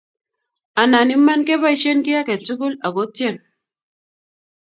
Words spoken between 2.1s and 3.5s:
age tugul ago tyen